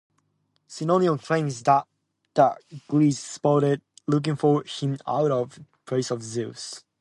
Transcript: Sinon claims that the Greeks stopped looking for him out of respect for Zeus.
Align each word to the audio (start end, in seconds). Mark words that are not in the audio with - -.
Sinon 0.67 1.19
claims 1.19 1.61
that 1.61 1.85
the 2.33 2.57
Greeks 2.87 3.19
stopped 3.19 3.83
looking 4.07 4.35
for 4.35 4.63
him 4.63 4.97
out 5.07 5.29
of 5.29 5.59
respect 5.91 6.05
for 6.07 6.19
Zeus. 6.19 6.83